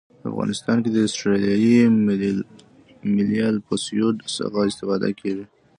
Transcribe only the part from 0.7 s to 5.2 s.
کې د اسټرلیایي ملي الپسویډ څخه استفاده